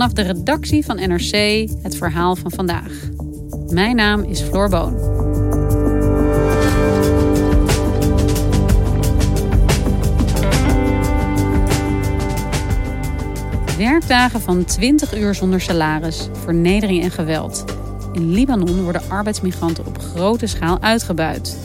[0.00, 2.92] Vanaf de redactie van NRC het verhaal van vandaag.
[3.68, 4.94] Mijn naam is Floor Boon.
[13.76, 17.64] Werkdagen van 20 uur zonder salaris, vernedering en geweld.
[18.12, 21.58] In Libanon worden arbeidsmigranten op grote schaal uitgebuit.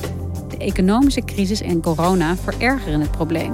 [0.49, 3.53] De economische crisis en corona verergeren het probleem.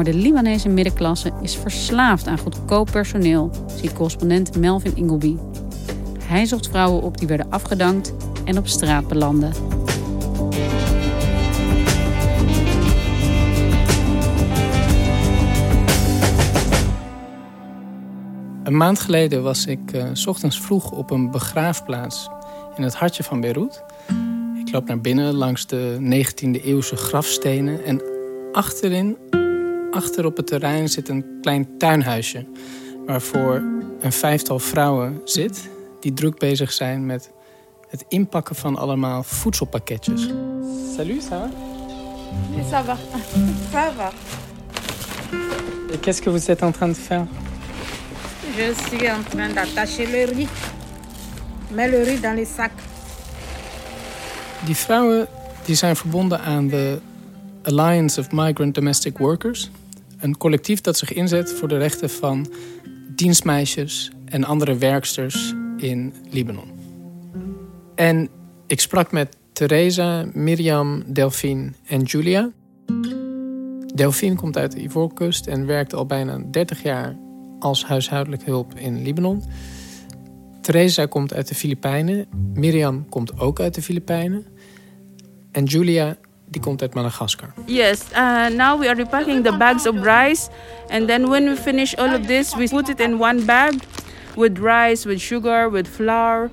[0.00, 5.36] Maar de Libanese middenklasse is verslaafd aan goedkoop personeel, ziet correspondent Melvin Ingleby.
[6.24, 8.12] Hij zocht vrouwen op die werden afgedankt
[8.44, 9.52] en op straat belanden.
[18.64, 22.28] Een maand geleden was ik uh, s ochtends vroeg op een begraafplaats
[22.76, 23.82] in het hartje van Beirut.
[24.66, 28.02] Ik loop naar binnen langs de 19e eeuwse grafstenen en
[28.52, 29.16] achterin,
[30.00, 32.46] achter op het terrein zit een klein tuinhuisje
[33.06, 33.62] waarvoor
[34.00, 35.68] een vijftal vrouwen zit
[36.00, 37.30] die druk bezig zijn met
[37.88, 40.28] het inpakken van allemaal voedselpakketjes.
[40.96, 41.48] Salut, ça va?
[42.70, 42.96] Ça va.
[43.72, 44.12] Ça va.
[45.92, 47.26] Et qu'est-ce que vous êtes en train de faire?
[48.56, 50.48] Je suis en train d'attacher le riz.
[51.70, 52.82] Mets le riz dans les sacs.
[54.64, 55.26] Die vrouwen
[55.64, 57.00] die zijn verbonden aan de
[57.62, 59.70] Alliance of Migrant Domestic Workers.
[60.20, 62.52] Een collectief dat zich inzet voor de rechten van
[63.14, 66.68] dienstmeisjes en andere werksters in Libanon.
[67.94, 68.28] En
[68.66, 72.50] ik sprak met Theresa, Mirjam, Delphine en Julia.
[73.94, 77.16] Delphine komt uit de Ivoorkust en werkt al bijna 30 jaar
[77.58, 79.42] als huishoudelijk hulp in Libanon.
[80.60, 82.26] Theresa komt uit de Filipijnen.
[82.54, 84.46] Mirjam komt ook uit de Filipijnen.
[85.50, 86.16] En Julia
[86.50, 87.52] die komt uit Madagaskar.
[87.66, 90.48] Yes, uh, now we are repacking the bags of rice.
[90.88, 93.72] And then when we finish all of this, we put it in one bag
[94.36, 96.50] with rice, with sugar, with flour.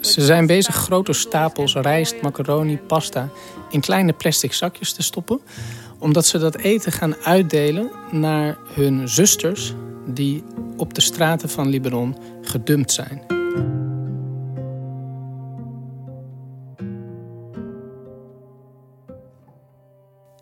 [0.00, 3.28] Ze zijn bezig grote stapels rijst, macaroni, pasta
[3.70, 5.40] in kleine plastic zakjes te stoppen.
[5.98, 9.74] Omdat ze dat eten gaan uitdelen naar hun zusters
[10.06, 10.44] die
[10.76, 13.22] op de straten van Libanon gedumpt zijn.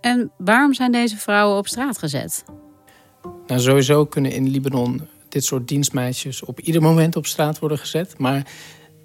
[0.09, 2.45] En waarom zijn deze vrouwen op straat gezet?
[3.47, 8.19] Nou, sowieso kunnen in Libanon dit soort dienstmeisjes op ieder moment op straat worden gezet.
[8.19, 8.47] Maar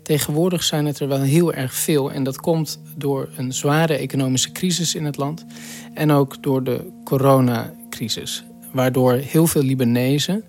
[0.03, 2.11] tegenwoordig zijn het er wel heel erg veel.
[2.11, 5.45] En dat komt door een zware economische crisis in het land.
[5.93, 8.43] En ook door de coronacrisis.
[8.71, 10.43] Waardoor heel veel Libanezen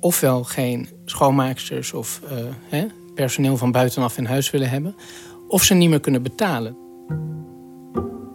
[0.00, 2.30] ofwel geen schoonmaaksters of uh,
[2.68, 4.94] hè, personeel van buitenaf in huis willen hebben,
[5.48, 6.76] of ze niet meer kunnen betalen.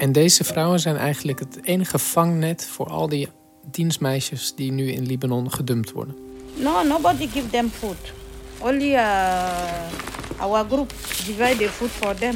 [0.01, 3.27] En deze vrouwen zijn eigenlijk het enige vangnet voor al die
[3.71, 6.15] dienstmeisjes die nu in Libanon gedumpt worden.
[6.55, 8.13] No, nobody give them food.
[8.59, 10.89] Only uh, our group
[11.25, 12.35] divide the food for them.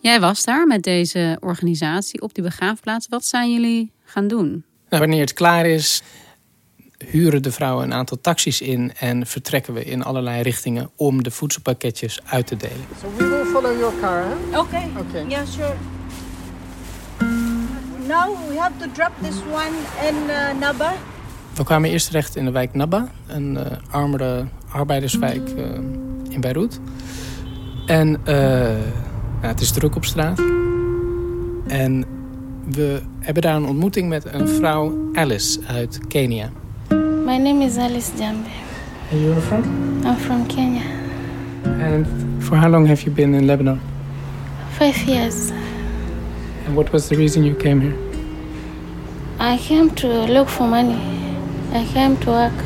[0.00, 3.08] Jij was daar met deze organisatie op die begraafplaats.
[3.08, 4.64] Wat zijn jullie gaan doen?
[4.88, 6.02] Nou, wanneer het klaar is,
[6.98, 11.30] huren de vrouwen een aantal taxis in en vertrekken we in allerlei richtingen om de
[11.30, 12.84] voedselpakketjes uit te delen.
[13.00, 14.58] So we will follow your car, huh?
[14.60, 14.88] Okay.
[14.98, 15.24] Okay.
[15.28, 15.74] Yeah, sure.
[18.06, 19.74] Now we have to drop this one
[20.08, 20.92] in uh, Naba.
[21.54, 25.64] We kwamen eerst terecht in de wijk Naba, een uh, armere arbeiderswijk uh,
[26.28, 26.80] in Beirut.
[27.86, 28.34] En uh,
[29.40, 30.38] nou, het is druk op straat.
[31.66, 32.04] En
[32.70, 36.50] we hebben daar een ontmoeting met een vrouw, Alice, uit Kenia.
[37.28, 38.50] My name is Alice Jambe.
[39.10, 39.62] And you are from?
[40.06, 40.82] I'm from Kenya.
[41.64, 42.06] And
[42.42, 43.80] for how long have you been in Lebanon?
[44.78, 45.50] Five years.
[46.64, 47.96] And what was the reason you came here?
[49.38, 50.98] I came to look for money.
[51.74, 52.64] I came to work.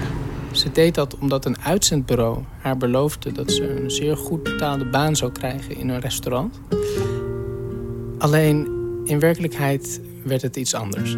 [0.52, 5.16] Ze deed dat omdat een uitzendbureau haar beloofde dat ze een zeer goed betaalde baan
[5.16, 6.60] zou krijgen in een restaurant.
[8.18, 8.68] Alleen
[9.04, 11.16] in werkelijkheid werd het iets anders.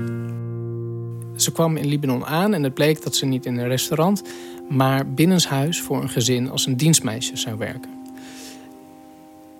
[1.36, 4.22] Ze kwam in Libanon aan en het bleek dat ze niet in een restaurant,
[4.68, 7.90] maar binnenshuis voor een gezin als een dienstmeisje zou werken.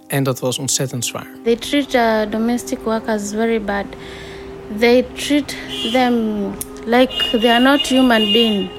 [0.06, 1.26] En dat was ontzettend zwaar.
[1.42, 3.84] They treat uh, domestic workers very bad.
[4.78, 5.56] They treat
[5.92, 6.14] them
[6.86, 8.70] like they are not human being.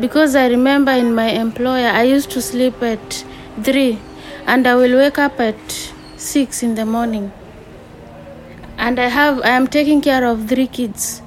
[0.00, 3.24] Because I remember in my employer, I used to sleep at
[3.62, 3.98] three,
[4.44, 7.30] and I will wake up at six in the morning.
[8.76, 11.22] And I have I am taking care of three kids.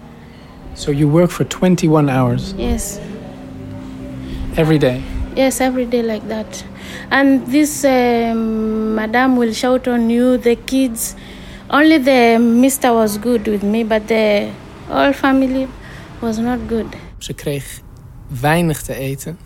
[0.81, 2.99] So you work for 21 hours Yes,
[4.57, 5.01] every day.
[5.35, 6.63] yes, every day like that.
[7.11, 11.15] And this um, madam will shout on you, the kids.
[11.69, 14.49] Only the mister was good with me, but the
[14.89, 15.67] whole family
[16.19, 16.87] was not good.
[17.17, 17.81] Ze kreeg
[18.41, 19.37] weinig te eten.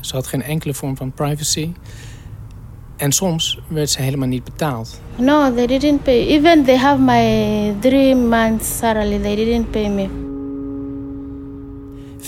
[0.00, 1.72] Ze had geen enkele vorm van privacy.
[2.96, 5.00] En soms werd ze helemaal niet betaald.
[5.16, 6.26] No, they didn't pay.
[6.26, 10.26] Even they have my three months salary, they didn't pay me.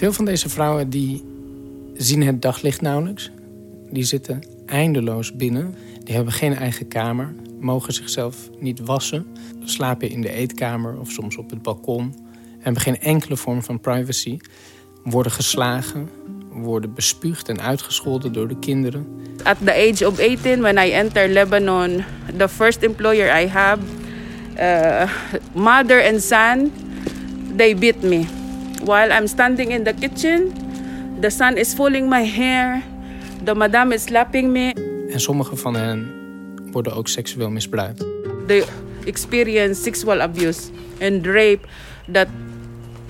[0.00, 1.24] Veel van deze vrouwen die
[1.94, 3.30] zien het daglicht nauwelijks.
[3.90, 5.74] Die zitten eindeloos binnen.
[6.04, 7.34] Die hebben geen eigen kamer.
[7.58, 9.26] Mogen zichzelf niet wassen.
[9.64, 12.14] Slapen in de eetkamer of soms op het balkon.
[12.58, 14.38] Hebben geen enkele vorm van privacy.
[15.04, 16.08] Worden geslagen.
[16.52, 19.06] Worden bespuugd en uitgescholden door de kinderen.
[19.42, 22.04] At the age of 18, when I entered Lebanon,
[22.36, 23.82] the first employer I have,
[24.58, 25.10] uh,
[25.52, 26.72] mother and son,
[27.56, 28.39] they beat me.
[28.84, 30.52] While I'm standing in the kitchen,
[31.20, 32.82] the son is pulling my hair,
[33.44, 34.72] the madam is slapping me.
[35.12, 36.12] En sommige van hen
[36.72, 38.04] worden ook seksueel misbruikt.
[38.46, 38.64] They
[39.04, 41.66] experience sexual abuse and rape
[42.12, 42.28] that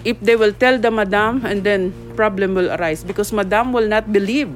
[0.03, 4.05] if they will tell the madam and then problem will arise because madam will not
[4.13, 4.49] believe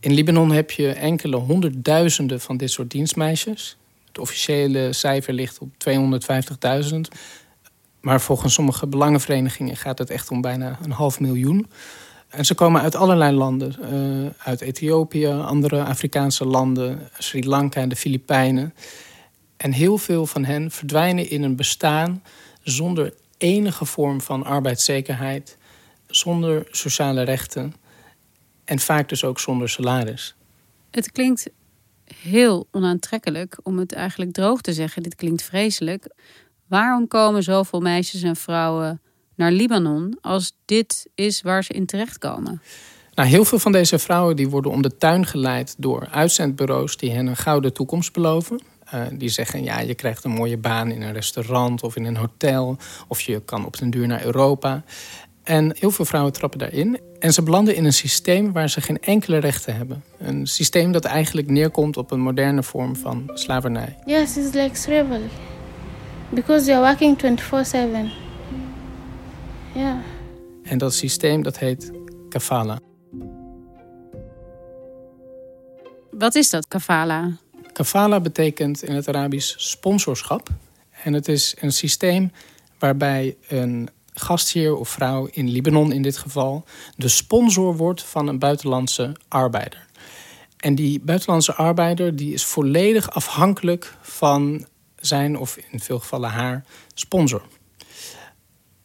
[0.00, 3.79] In Libanon heb je enkele honderdduizenden van dit soort dienstmeisjes.
[4.20, 5.68] Officiële cijfer ligt op
[6.90, 6.98] 250.000.
[8.00, 11.70] Maar volgens sommige belangenverenigingen gaat het echt om bijna een half miljoen.
[12.28, 13.76] En ze komen uit allerlei landen.
[13.80, 18.74] eh, uit Ethiopië, andere Afrikaanse landen, Sri Lanka en de Filipijnen.
[19.56, 22.22] En heel veel van hen verdwijnen in een bestaan
[22.62, 25.56] zonder enige vorm van arbeidszekerheid,
[26.06, 27.74] zonder sociale rechten
[28.64, 30.34] en vaak dus ook zonder salaris.
[30.90, 31.50] Het klinkt
[32.14, 35.02] heel onaantrekkelijk om het eigenlijk droog te zeggen.
[35.02, 36.14] Dit klinkt vreselijk.
[36.66, 39.00] Waarom komen zoveel meisjes en vrouwen
[39.34, 42.62] naar Libanon als dit is waar ze in terechtkomen?
[43.14, 47.10] Nou, heel veel van deze vrouwen die worden om de tuin geleid door uitzendbureaus die
[47.10, 48.60] hen een gouden toekomst beloven.
[48.84, 52.16] Eh, die zeggen, ja, je krijgt een mooie baan in een restaurant of in een
[52.16, 52.76] hotel.
[53.08, 54.84] Of je kan op den duur naar Europa.
[55.42, 57.00] En heel veel vrouwen trappen daarin.
[57.18, 60.04] En ze belanden in een systeem waar ze geen enkele rechten hebben.
[60.18, 63.96] Een systeem dat eigenlijk neerkomt op een moderne vorm van slavernij.
[64.06, 65.28] Yes, it's like slavery.
[66.28, 68.28] Because you're working 24-7.
[69.74, 69.96] Yeah.
[70.62, 71.90] En dat systeem dat heet
[72.28, 72.78] kafala.
[76.10, 77.36] Wat is dat, kafala?
[77.72, 80.48] Kafala betekent in het Arabisch sponsorschap.
[81.04, 82.32] En het is een systeem
[82.78, 83.88] waarbij een
[84.20, 86.64] gastheer of vrouw in Libanon in dit geval
[86.96, 89.86] de sponsor wordt van een buitenlandse arbeider.
[90.56, 96.64] En die buitenlandse arbeider die is volledig afhankelijk van zijn of in veel gevallen haar
[96.94, 97.42] sponsor.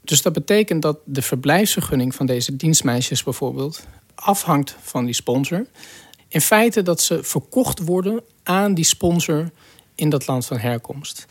[0.02, 3.84] Dus dat betekent dat de verblijfsvergunning van deze dienstmeisjes bijvoorbeeld
[4.16, 5.66] afhangt van die sponsor.
[6.28, 9.52] In feite dat ze verkocht worden aan die sponsor
[9.96, 11.26] in dat land van herkomst.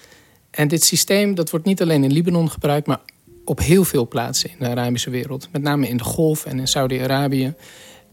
[0.51, 3.01] En dit systeem dat wordt niet alleen in Libanon gebruikt, maar
[3.45, 5.49] op heel veel plaatsen in de Arabische wereld.
[5.53, 7.55] Met name in de Golf en in Saudi-Arabië.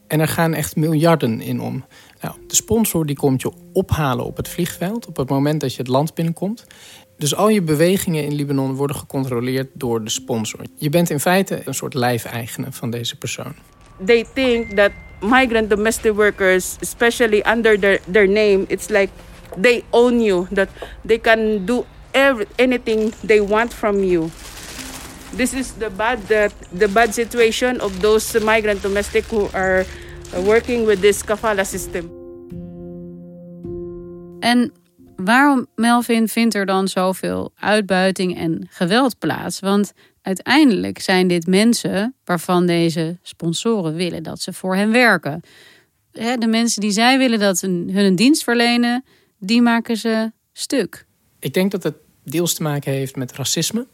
[0.08, 1.86] En er gaan echt miljarden in om.
[2.22, 5.78] Nou, de sponsor die komt je ophalen op het vliegveld op het moment dat je
[5.78, 6.66] het land binnenkomt.
[7.18, 10.60] Dus al je bewegingen in Libanon worden gecontroleerd door de sponsor.
[10.76, 13.54] Je bent in feite een soort lijfeigene van deze persoon.
[14.02, 19.10] they think that migrant domestic workers, especially under their, their name, it's like
[19.58, 20.70] they own you, that
[21.06, 24.32] they can do every, anything they want from you.
[25.36, 29.86] This is the bad that the bad situation of those migrant domestic who are
[30.44, 32.12] working with this kafala system.
[34.40, 34.72] En
[35.16, 39.60] waarom, Melvin, vindt er dan zoveel uitbuiting en geweld plaats?
[39.60, 45.42] Want uiteindelijk zijn dit mensen waarvan deze sponsoren willen dat ze voor hen werken.
[46.12, 49.04] Hè, De mensen die zij willen dat hun hun een dienst verlenen,
[49.40, 51.06] die maken ze stuk.
[51.40, 53.86] Ik denk dat het deels te maken heeft met racisme.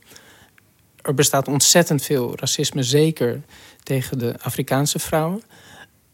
[1.08, 3.42] Er bestaat ontzettend veel racisme, zeker
[3.84, 5.42] tegen de Afrikaanse vrouwen.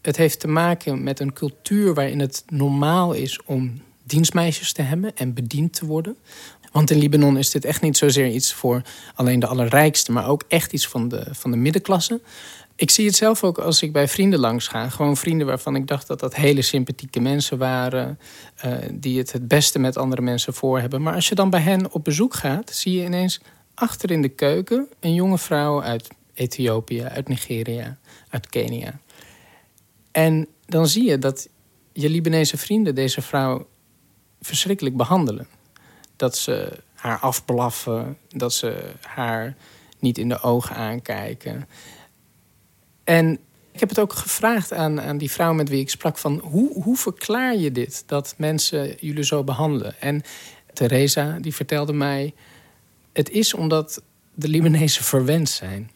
[0.02, 5.16] Het heeft te maken met een cultuur waarin het normaal is om dienstmeisjes te hebben
[5.16, 6.16] en bediend te worden.
[6.72, 8.82] Want in Libanon is dit echt niet zozeer iets voor
[9.14, 12.20] alleen de allerrijkste, maar ook echt iets van de, van de middenklasse.
[12.76, 14.88] Ik zie het zelf ook als ik bij vrienden langs ga.
[14.88, 18.18] Gewoon vrienden waarvan ik dacht dat dat hele sympathieke mensen waren.
[18.64, 21.02] Uh, die het het beste met andere mensen voor hebben.
[21.02, 23.40] Maar als je dan bij hen op bezoek gaat, zie je ineens
[23.74, 28.98] achter in de keuken een jonge vrouw uit Ethiopië, uit Nigeria, uit Kenia.
[30.12, 31.48] En dan zie je dat
[31.92, 33.66] je Libanese vrienden deze vrouw
[34.40, 35.46] verschrikkelijk behandelen.
[36.16, 39.56] Dat ze haar afblaffen, dat ze haar
[39.98, 41.68] niet in de ogen aankijken.
[43.04, 43.38] En
[43.72, 46.82] ik heb het ook gevraagd aan, aan die vrouw met wie ik sprak: van hoe,
[46.82, 50.00] hoe verklaar je dit dat mensen jullie zo behandelen?
[50.00, 50.22] En
[50.72, 52.34] Theresa die vertelde mij:
[53.14, 54.02] het is omdat
[54.34, 55.90] de Libanezen verwend zijn.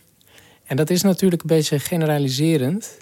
[0.64, 2.98] En dat is natuurlijk een beetje generaliserend,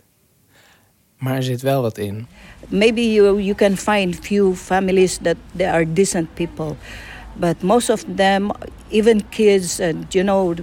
[1.19, 2.27] maar er zit wel wat in.
[2.69, 6.75] Maybe you, you can find few families that they are decent people,
[7.35, 8.51] but most of them,
[8.89, 10.55] even kids, and you know,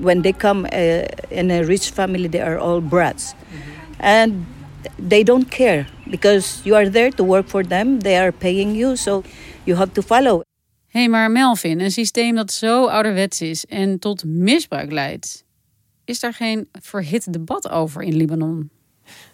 [0.00, 3.34] when they come uh, in a rich family, they are all brats.
[3.34, 3.94] Mm-hmm.
[3.98, 4.46] And
[5.08, 8.00] they don't care because you are there to work for them.
[8.00, 9.22] They are paying you, so
[9.64, 10.42] you have to follow.
[10.88, 15.44] Hé, hey, maar Melvin, een systeem dat zo ouderwets is en tot misbruik leidt.
[16.04, 18.70] Is daar geen verhit debat over in Libanon?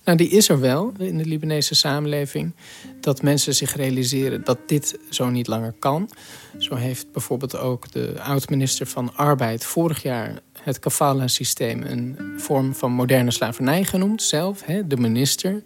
[0.04, 2.54] Nou, die is er wel in de Libanese samenleving.
[3.00, 6.10] Dat mensen zich realiseren dat dit zo niet langer kan.
[6.58, 12.92] Zo heeft bijvoorbeeld ook de oud-minister van Arbeid vorig jaar het kafala-systeem een vorm van
[12.92, 15.62] moderne slavernij genoemd, zelf, hè, de minister.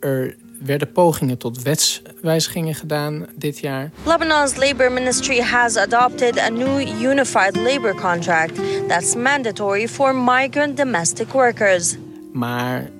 [0.00, 3.90] Er werden pogingen tot wetswijzigingen gedaan dit jaar.
[4.04, 11.28] Lebanon's labor ministry has adopted a new unified labor contract that's mandatory for migrant domestic
[11.28, 11.96] workers.
[12.32, 12.90] Maar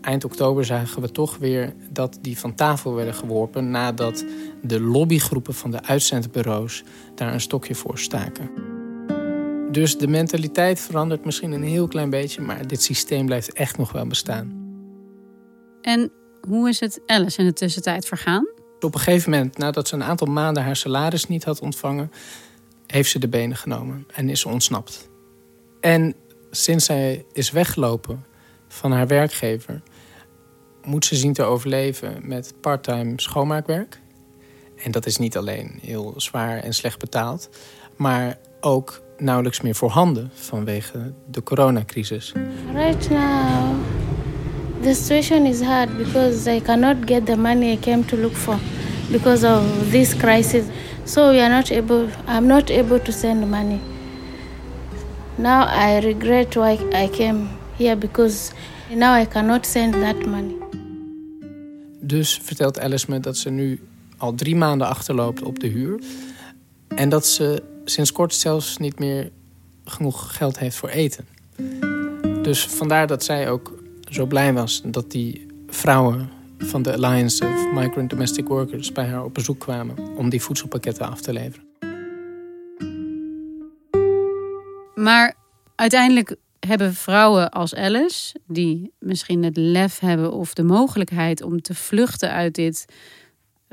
[0.00, 4.24] eind oktober zagen we toch weer dat die van tafel werden geworpen nadat
[4.62, 6.82] de lobbygroepen van de uitzendbureaus
[7.14, 8.50] daar een stokje voor staken.
[9.70, 13.92] Dus de mentaliteit verandert misschien een heel klein beetje, maar dit systeem blijft echt nog
[13.92, 14.62] wel bestaan.
[15.82, 16.12] En
[16.48, 18.46] hoe is het Alice in de tussentijd vergaan?
[18.80, 22.12] Op een gegeven moment, nadat ze een aantal maanden haar salaris niet had ontvangen,
[22.86, 25.08] heeft ze de benen genomen en is ze ontsnapt.
[25.80, 26.14] En
[26.50, 28.24] sinds zij is weggelopen
[28.68, 29.82] van haar werkgever,
[30.82, 34.00] moet ze zien te overleven met parttime schoonmaakwerk.
[34.76, 37.48] En dat is niet alleen heel zwaar en slecht betaald,
[37.96, 42.32] maar ook nauwelijks meer voorhanden vanwege de coronacrisis.
[42.72, 43.76] Right now,
[44.84, 48.58] the situation is hard because I cannot get the money I came to look for
[49.10, 50.66] because of this crisis.
[51.06, 52.08] So we are not able.
[52.26, 53.80] I'm not able to send money.
[55.38, 57.48] Now I regret why I came
[57.78, 58.52] here because
[58.90, 60.54] now I cannot send that money.
[62.00, 63.80] Dus vertelt Alice me dat ze nu
[64.16, 66.00] al drie maanden achterloopt op de huur.
[66.88, 69.30] En dat ze sinds kort zelfs niet meer
[69.84, 71.26] genoeg geld heeft voor eten.
[72.42, 73.73] Dus vandaar dat zij ook
[74.14, 79.24] zo blij was dat die vrouwen van de Alliance of Migrant Domestic Workers bij haar
[79.24, 81.64] op bezoek kwamen om die voedselpakketten af te leveren.
[84.94, 85.34] Maar
[85.74, 91.74] uiteindelijk hebben vrouwen als Alice, die misschien het lef hebben of de mogelijkheid om te
[91.74, 92.84] vluchten uit dit,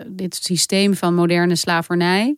[0.08, 2.36] dit systeem van moderne slavernij,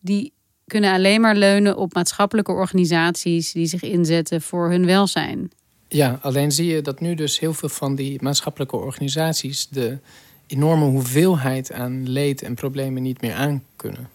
[0.00, 0.32] die
[0.66, 5.50] kunnen alleen maar leunen op maatschappelijke organisaties die zich inzetten voor hun welzijn.
[5.92, 9.98] Ja, alleen zie je dat nu dus heel veel van die maatschappelijke organisaties de
[10.46, 14.08] enorme hoeveelheid aan leed en problemen niet meer aankunnen.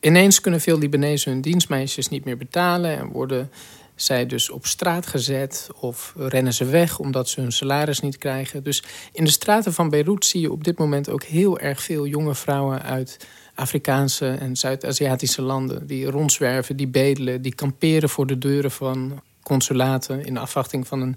[0.00, 3.50] Ineens kunnen veel Libanezen hun dienstmeisjes niet meer betalen en worden
[3.94, 8.62] zij dus op straat gezet of rennen ze weg omdat ze hun salaris niet krijgen.
[8.62, 12.06] Dus in de straten van Beirut zie je op dit moment ook heel erg veel
[12.06, 18.38] jonge vrouwen uit Afrikaanse en Zuid-Aziatische landen die rondzwerven, die bedelen, die kamperen voor de
[18.38, 21.16] deuren van consulaten in afwachting van een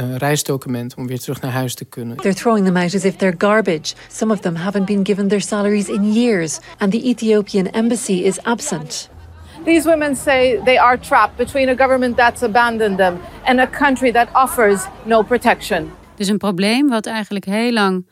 [0.00, 2.16] uh, reisdocument om weer terug naar huis te kunnen.
[2.16, 3.94] They're throwing them out as if they're garbage.
[4.10, 8.42] Some of them haven't been given their salaries in years and the Ethiopian embassy is
[8.42, 9.10] absent.
[9.64, 14.12] These women say they are trapped between a government that's abandoned them and a country
[14.12, 15.90] that offers no protection.
[16.16, 18.06] Dus een probleem wat eigenlijk heel lang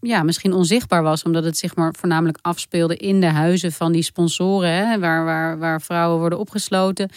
[0.00, 4.02] ja, misschien onzichtbaar was, omdat het zich maar voornamelijk afspeelde in de huizen van die
[4.02, 7.10] sponsoren, hè, waar, waar, waar vrouwen worden opgesloten,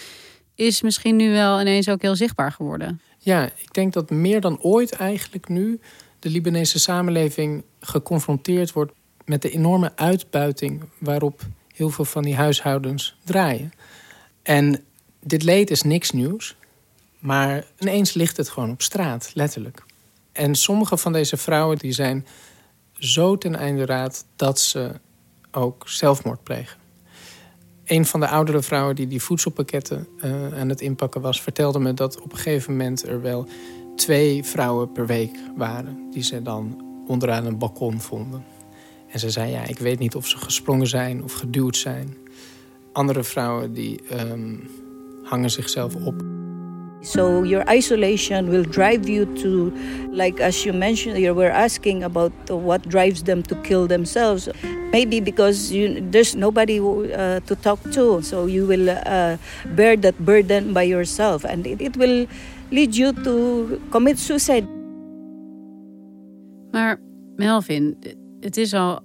[0.65, 3.01] is misschien nu wel ineens ook heel zichtbaar geworden.
[3.17, 5.79] Ja, ik denk dat meer dan ooit eigenlijk nu
[6.19, 8.91] de Libanese samenleving geconfronteerd wordt
[9.25, 11.41] met de enorme uitbuiting waarop
[11.75, 13.71] heel veel van die huishoudens draaien.
[14.43, 14.83] En
[15.19, 16.55] dit leed is niks nieuws.
[17.19, 19.83] Maar ineens ligt het gewoon op straat, letterlijk.
[20.31, 22.25] En sommige van deze vrouwen die zijn
[22.93, 24.91] zo ten einde raad dat ze
[25.51, 26.80] ook zelfmoord plegen.
[27.91, 31.93] Een van de oudere vrouwen die die voedselpakketten uh, aan het inpakken was, vertelde me
[31.93, 33.47] dat op een gegeven moment er wel
[33.95, 38.43] twee vrouwen per week waren die ze dan onderaan een balkon vonden.
[39.07, 42.17] En ze zei: Ja, ik weet niet of ze gesprongen zijn of geduwd zijn.
[42.91, 43.99] Andere vrouwen die
[44.31, 44.69] um,
[45.23, 46.40] hangen zichzelf op.
[47.01, 49.73] So your isolation will drive you to,
[50.13, 54.47] like as you mentioned, you were asking about what drives them to kill themselves.
[54.91, 59.37] Maybe because you, there's nobody uh, to talk to, so you will uh,
[59.73, 62.27] bear that burden by yourself, and it, it will
[62.71, 64.67] lead you to commit suicide.
[66.71, 66.99] Maar
[67.35, 67.97] Melvin,
[68.39, 69.01] het is al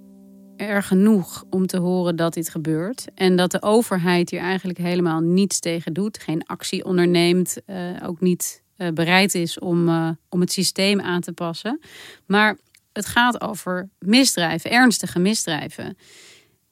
[0.57, 3.05] erg genoeg om te horen dat dit gebeurt.
[3.15, 6.19] En dat de overheid hier eigenlijk helemaal niets tegen doet.
[6.19, 7.57] Geen actie onderneemt.
[7.67, 11.79] Uh, ook niet uh, bereid is om, uh, om het systeem aan te passen.
[12.25, 12.57] Maar
[12.93, 15.97] het gaat over misdrijven, ernstige misdrijven.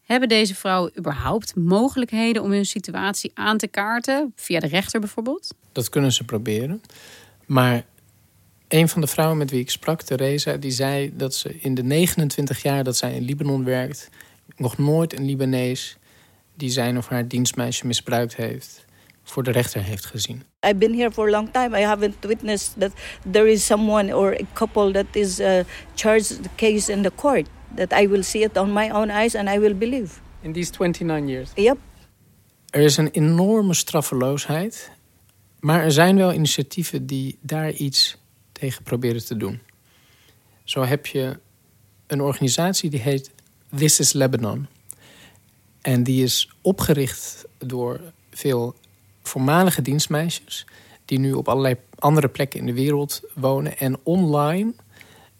[0.02, 4.32] Hebben deze vrouwen überhaupt mogelijkheden om hun situatie aan te kaarten?
[4.36, 5.54] Via de rechter bijvoorbeeld?
[5.72, 6.82] Dat kunnen ze proberen.
[7.46, 7.86] Maar
[8.76, 11.84] een van de vrouwen met wie ik sprak, Theresa, die zei dat ze in de
[11.84, 14.10] 29 jaar dat zij in Libanon werkt,
[14.56, 15.98] nog nooit een Libanees
[16.54, 18.86] die zijn of haar dienstmeisje misbruikt heeft,
[19.24, 20.44] voor de rechter heeft gezien.
[20.68, 21.80] I've been here for a long time.
[21.80, 22.92] I haven't witnessed that
[23.32, 25.60] there is someone or a couple that is uh,
[25.96, 27.48] charged the case in the court.
[27.76, 30.12] That I will see it on my own eyes and I will believe.
[30.42, 31.50] In these 29 years.
[31.56, 31.78] Yep.
[32.70, 34.92] Er is een enorme straffeloosheid,
[35.60, 38.18] maar er zijn wel initiatieven die daar iets
[38.60, 39.60] tegen proberen te doen.
[40.64, 41.40] Zo heb je
[42.08, 43.32] een organisatie die heet
[43.76, 44.68] This is Lebanon.
[45.82, 48.76] En die is opgericht door veel
[49.24, 50.66] voormalige dienstmeisjes...
[51.06, 53.78] die nu op allerlei andere plekken in de wereld wonen...
[53.78, 54.74] en online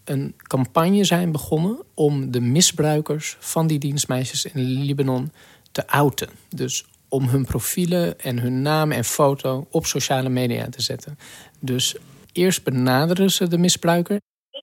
[0.04, 1.78] een campagne zijn begonnen...
[1.94, 5.32] om de misbruikers van die dienstmeisjes in Libanon
[5.72, 6.28] te outen.
[6.48, 11.18] Dus om hun profielen en hun naam en foto op sociale media te zetten.
[11.58, 11.96] Dus
[12.36, 14.20] Eerst benaderen ze de misbruiker.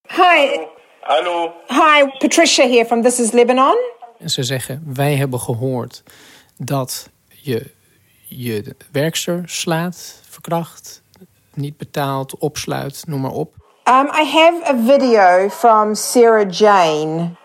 [0.08, 0.66] Hi.
[1.02, 1.54] Hallo.
[1.68, 3.78] Hi, Patricia here from This is Lebanon.
[4.20, 6.04] En ze zeggen, wij hebben gehoord
[6.58, 7.10] dat
[7.42, 7.72] je
[8.28, 11.02] je werkster slaat, verkracht,
[11.54, 13.54] niet betaalt, opsluit, noem maar op.
[13.84, 17.36] Um, I have a video from Sarah Jane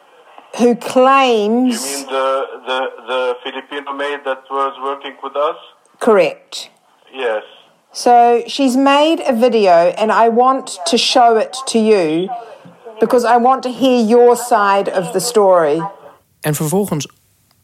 [0.52, 1.90] who claims...
[1.90, 5.56] You mean the, the, the Filipino maid that was working with us?
[5.98, 6.70] Correct.
[7.12, 7.57] Yes.
[7.92, 12.28] So she's made a video, and I want to show it to you
[13.00, 15.88] because I want to hear your side of the story.
[16.40, 17.08] En vervolgens,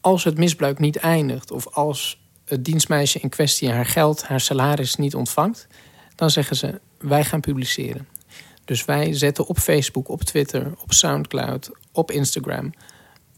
[0.01, 4.97] als het misbruik niet eindigt, of als het dienstmeisje in kwestie haar geld, haar salaris
[4.97, 5.67] niet ontvangt,
[6.15, 8.09] dan zeggen ze: wij gaan publiceren.
[8.65, 12.73] Dus wij zetten op Facebook, op Twitter, op Soundcloud, op Instagram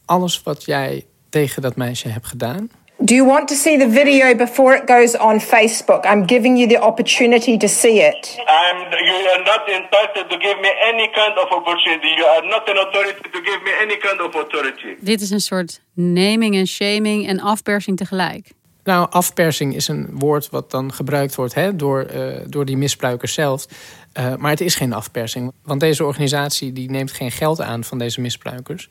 [0.07, 2.71] alles wat jij tegen dat meisje hebt gedaan.
[3.05, 6.07] Do you want to see the video before it goes on Facebook?
[6.07, 8.37] I'm giving you the opportunity to see it.
[8.49, 12.09] I'm, you are not entitled to give me any kind of opportunity.
[12.17, 14.97] You are not an authority to give me any kind of authority.
[15.01, 18.53] Dit is een soort naming en shaming en afpersing tegelijk.
[18.85, 23.35] Nou, afpersing is een woord wat dan gebruikt wordt hè, door, uh, door die misbruikers
[23.35, 23.67] zelf.
[24.19, 27.99] Uh, maar het is geen afpersing, want deze organisatie die neemt geen geld aan van
[27.99, 28.89] deze misbruikers.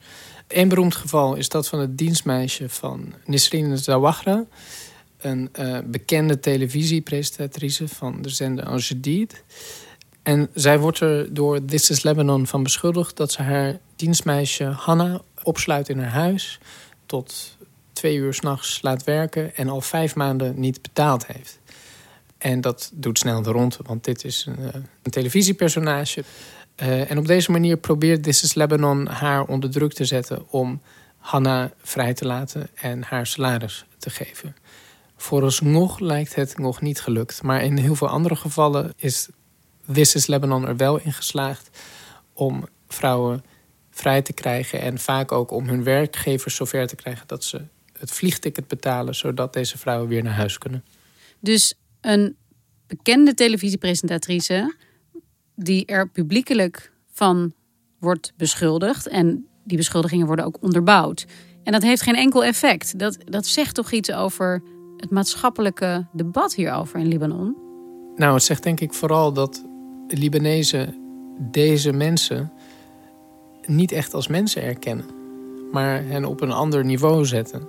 [0.48, 4.46] Een beroemd geval is dat van het dienstmeisje van Nisrine Zawahra.
[5.18, 9.44] Een uh, bekende televisiepresentatrice van de zender Al Jadid.
[10.24, 13.18] En zij wordt er door This is Lebanon van beschuldigd...
[13.18, 16.60] dat ze haar dienstmeisje Hanna opsluit in haar huis...
[17.06, 17.58] tot
[17.94, 19.56] twee uur s'nachts laat werken...
[19.56, 21.60] en al vijf maanden niet betaald heeft.
[22.38, 26.24] En dat doet snel de ronde, want dit is een, eh, een televisiepersonage...
[26.82, 30.82] Uh, en op deze manier probeert This is Lebanon haar onder druk te zetten om
[31.18, 34.56] Hanna vrij te laten en haar salaris te geven.
[35.16, 39.30] Vooralsnog lijkt het nog niet gelukt, maar in heel veel andere gevallen is
[39.92, 41.70] This is Lebanon er wel in geslaagd
[42.34, 43.44] om vrouwen
[43.90, 47.62] vrij te krijgen en vaak ook om hun werkgevers zover te krijgen dat ze
[48.00, 50.86] het vliegticket betalen zodat deze vrouwen weer naar huis kunnen.
[51.40, 52.36] Dus een
[52.88, 54.76] bekende televisiepresentatrice
[55.56, 57.54] die er publiekelijk van
[58.00, 59.08] wordt beschuldigd.
[59.08, 61.26] En die beschuldigingen worden ook onderbouwd.
[61.64, 63.00] En dat heeft geen enkel effect.
[63.00, 64.62] Dat, dat zegt toch iets over
[64.98, 67.56] het maatschappelijke debat hierover in Libanon?
[68.16, 69.66] Nou, het zegt denk ik vooral dat
[70.08, 70.96] Libanezen
[71.40, 72.52] deze mensen
[73.66, 75.06] niet echt als mensen erkennen,
[75.72, 77.68] maar hen op een ander niveau zetten.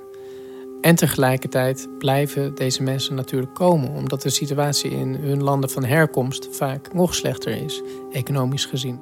[0.80, 6.48] En tegelijkertijd blijven deze mensen natuurlijk komen, omdat de situatie in hun landen van herkomst
[6.50, 9.00] vaak nog slechter is, economisch gezien.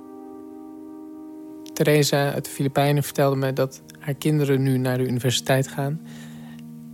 [1.73, 6.01] Theresa uit de Filipijnen vertelde me dat haar kinderen nu naar de universiteit gaan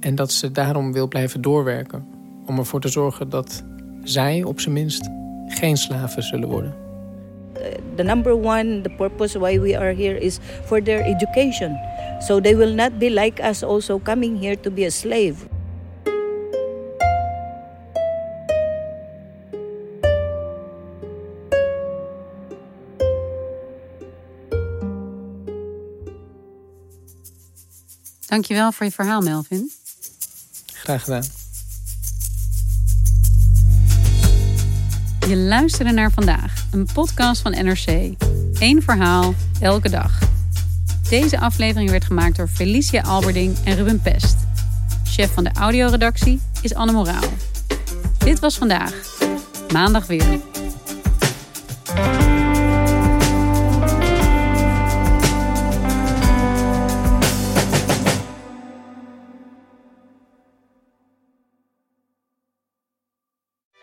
[0.00, 2.06] en dat ze daarom wil blijven doorwerken,
[2.46, 3.64] om ervoor te zorgen dat
[4.02, 5.10] zij op zijn minst
[5.46, 6.74] geen slaven zullen worden.
[7.94, 11.78] The number one, the purpose why we are here is for their education.
[12.20, 15.34] So they will not be like us also coming here to be a slave.
[28.26, 29.70] Dankjewel voor je verhaal, Melvin.
[30.72, 31.24] Graag gedaan.
[35.28, 38.14] Je luisterde naar vandaag, een podcast van NRC.
[38.58, 40.29] Eén verhaal, elke dag.
[41.10, 44.36] Deze aflevering werd gemaakt door Felicia Alberding en Ruben Pest.
[45.04, 47.28] Chef van de audioredactie is Anne Moraal.
[48.18, 48.92] Dit was vandaag.
[49.72, 50.40] Maandag weer.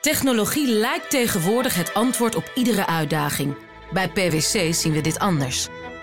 [0.01, 3.55] Technologie lijkt tegenwoordig het antwoord op iedere uitdaging.
[3.91, 5.67] Bij PwC zien we dit anders.